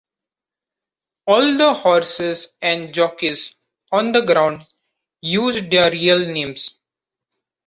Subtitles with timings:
[1.27, 3.53] All the horses and jockeys
[3.91, 4.65] on the ground
[5.21, 6.79] used their real names.